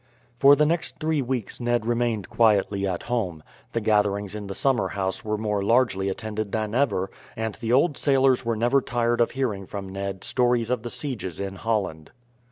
For 0.39 0.55
the 0.55 0.65
next 0.65 0.97
three 0.99 1.21
weeks 1.21 1.59
Ned 1.59 1.85
remained 1.85 2.27
quietly 2.27 2.87
at 2.87 3.03
home. 3.03 3.43
The 3.73 3.81
gatherings 3.81 4.33
in 4.33 4.47
the 4.47 4.55
summer 4.55 4.87
house 4.87 5.23
were 5.23 5.37
more 5.37 5.61
largely 5.61 6.09
attended 6.09 6.51
than 6.51 6.73
ever, 6.73 7.11
and 7.35 7.53
the 7.61 7.71
old 7.71 7.97
sailors 7.97 8.43
were 8.43 8.55
never 8.55 8.81
tired 8.81 9.21
of 9.21 9.29
hearing 9.29 9.67
from 9.67 9.87
Ned 9.89 10.23
stories 10.23 10.71
of 10.71 10.81
the 10.81 10.89
sieges 10.89 11.39
in 11.39 11.53
Holland. 11.57 12.09